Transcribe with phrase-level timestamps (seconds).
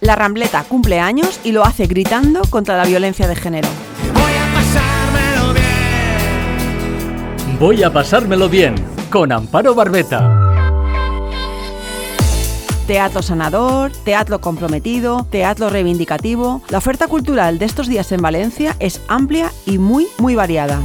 [0.00, 3.68] La Rambleta cumple años y lo hace gritando contra la violencia de género.
[4.12, 5.64] Voy a pasármelo bien.
[7.58, 8.74] Voy a pasármelo bien
[9.10, 10.42] con Amparo Barbeta.
[12.86, 16.62] Teatro sanador, teatro comprometido, teatro reivindicativo.
[16.68, 20.78] La oferta cultural de estos días en Valencia es amplia y muy, muy variada.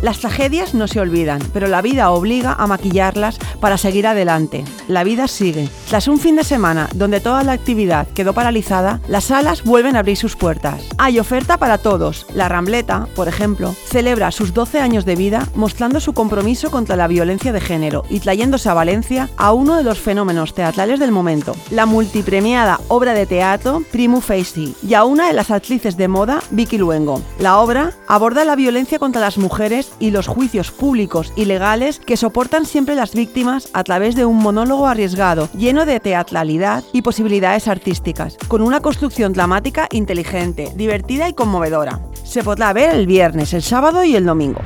[0.00, 4.64] Las tragedias no se olvidan, pero la vida obliga a maquillarlas para seguir adelante.
[4.86, 5.68] La vida sigue.
[5.88, 10.00] Tras un fin de semana donde toda la actividad quedó paralizada, las salas vuelven a
[10.00, 10.82] abrir sus puertas.
[10.98, 12.26] Hay oferta para todos.
[12.32, 17.08] La Rambleta, por ejemplo, celebra sus 12 años de vida mostrando su compromiso contra la
[17.08, 21.56] violencia de género y trayéndose a Valencia a uno de los fenómenos teatrales del momento,
[21.70, 26.40] la multipremiada obra de teatro Primu Facie y a una de las actrices de moda
[26.50, 27.20] Vicky Luengo.
[27.40, 32.16] La obra aborda la violencia contra las mujeres y los juicios públicos y legales que
[32.16, 37.68] soportan siempre las víctimas a través de un monólogo arriesgado, lleno de teatralidad y posibilidades
[37.68, 42.00] artísticas, con una construcción dramática inteligente, divertida y conmovedora.
[42.24, 44.60] Se podrá ver el viernes, el sábado y el domingo.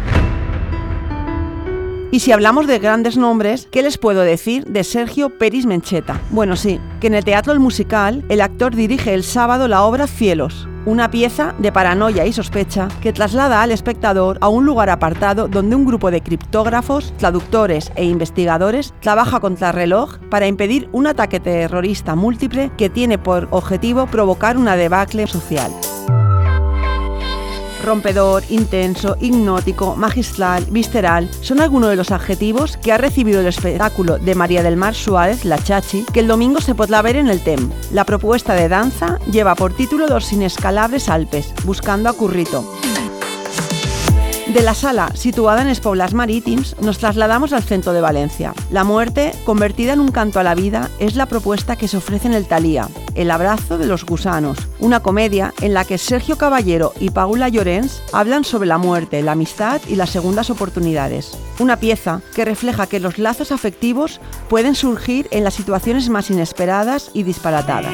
[2.12, 6.20] Y si hablamos de grandes nombres, ¿qué les puedo decir de Sergio Peris Mencheta?
[6.28, 10.06] Bueno, sí, que en el Teatro El Musical, el actor dirige el sábado la obra
[10.06, 15.48] Cielos, una pieza de paranoia y sospecha que traslada al espectador a un lugar apartado
[15.48, 21.40] donde un grupo de criptógrafos, traductores e investigadores trabaja contra reloj para impedir un ataque
[21.40, 25.72] terrorista múltiple que tiene por objetivo provocar una debacle social
[27.82, 34.18] rompedor, intenso, hipnótico, magistral, visceral, son algunos de los adjetivos que ha recibido el espectáculo
[34.18, 37.40] de María del Mar Suárez, La Chachi, que el domingo se podrá ver en el
[37.40, 37.70] TEM.
[37.90, 42.64] La propuesta de danza lleva por título Los inescalables Alpes, buscando a Currito.
[44.52, 48.52] De la sala, situada en Espoblas Marítims, nos trasladamos al centro de Valencia.
[48.70, 52.26] La muerte, convertida en un canto a la vida, es la propuesta que se ofrece
[52.26, 56.92] en el Talía, El abrazo de los gusanos, una comedia en la que Sergio Caballero
[56.98, 61.36] y Paula Llorens hablan sobre la muerte, la amistad y las segundas oportunidades.
[61.58, 67.10] Una pieza que refleja que los lazos afectivos pueden surgir en las situaciones más inesperadas
[67.12, 67.92] y disparatadas.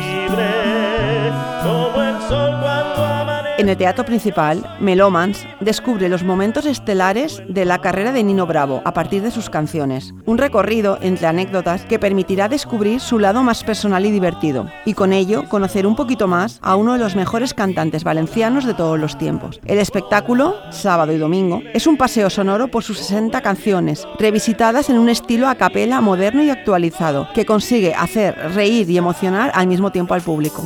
[3.59, 8.83] En el teatro principal, Melomans descubre los momentos estelares de la carrera de Nino Bravo
[8.85, 10.15] a partir de sus canciones.
[10.27, 15.13] Un recorrido entre anécdotas que permitirá descubrir su lado más personal y divertido, y con
[15.13, 19.19] ello conocer un poquito más a uno de los mejores cantantes valencianos de todos los
[19.19, 19.59] tiempos.
[19.65, 24.99] El espectáculo, sábado y domingo, es un paseo sonoro por sus 60 canciones, revisitadas en
[24.99, 29.91] un estilo a capela moderno y actualizado, que consigue hacer reír y emocionar al mismo
[29.91, 30.63] tiempo al público.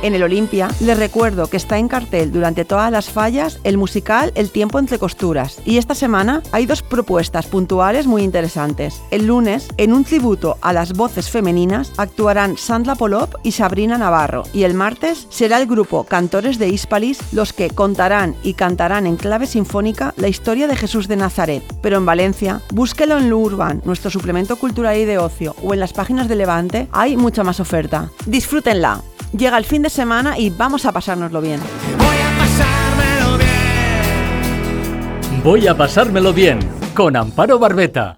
[0.00, 4.30] En el Olimpia les recuerdo que está en cartel durante todas las fallas el musical
[4.36, 9.02] El tiempo entre costuras y esta semana hay dos propuestas puntuales muy interesantes.
[9.10, 14.44] El lunes, en un tributo a las voces femeninas, actuarán Sandra Polop y Sabrina Navarro
[14.52, 19.16] y el martes será el grupo Cantores de Hispalis los que contarán y cantarán en
[19.16, 21.64] clave sinfónica la historia de Jesús de Nazaret.
[21.82, 25.80] Pero en Valencia, búsquelo en Lo Urban, nuestro suplemento cultural y de ocio, o en
[25.80, 28.10] las páginas de Levante, hay mucha más oferta.
[28.26, 29.02] Disfrútenla.
[29.36, 31.60] Llega el fin de semana y vamos a pasárnoslo bien.
[31.98, 33.48] Voy a pasármelo bien.
[35.44, 36.58] Voy a pasármelo bien
[36.94, 38.17] con Amparo Barbeta.